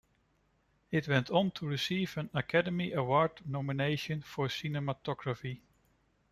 It 0.89 1.07
went 1.07 1.29
on 1.29 1.51
to 1.51 1.67
receive 1.67 2.17
an 2.17 2.31
Academy 2.33 2.91
Award 2.91 3.47
nomination 3.47 4.23
for 4.23 4.47
cinematography. 4.47 5.59